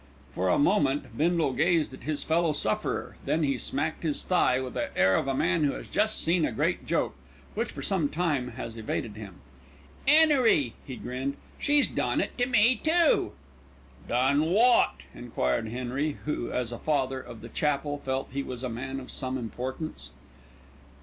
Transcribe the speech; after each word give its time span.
For 0.33 0.49
a 0.49 0.57
moment 0.57 1.15
Bindle 1.15 1.53
gazed 1.53 1.93
at 1.93 2.05
his 2.05 2.23
fellow 2.23 2.53
sufferer, 2.53 3.17
then 3.25 3.43
he 3.43 3.59
smacked 3.59 4.01
his 4.01 4.23
thigh 4.23 4.59
with 4.59 4.73
the 4.73 4.89
air 4.97 5.15
of 5.15 5.27
a 5.27 5.35
man 5.35 5.63
who 5.63 5.73
has 5.73 5.87
just 5.87 6.19
seen 6.19 6.43
a 6.43 6.51
great 6.51 6.87
joke, 6.87 7.13
which 7.53 7.69
for 7.71 7.83
some 7.83 8.09
time 8.09 8.53
has 8.53 8.75
evaded 8.75 9.15
him. 9.15 9.35
"'Enery," 10.07 10.73
he 10.87 10.95
grinned, 10.95 11.35
"she's 11.59 11.87
done 11.87 12.19
it 12.19 12.35
to 12.39 12.47
me 12.47 12.81
too." 12.83 13.33
"Done 14.07 14.45
wot?" 14.49 15.01
enquired 15.13 15.67
Henry, 15.67 16.17
who, 16.25 16.51
as 16.51 16.71
a 16.71 16.79
Father 16.79 17.21
of 17.21 17.41
the 17.41 17.49
Chapel, 17.49 17.99
felt 17.99 18.29
he 18.31 18.41
was 18.41 18.63
a 18.63 18.69
man 18.69 18.99
of 18.99 19.11
some 19.11 19.37
importance. 19.37 20.09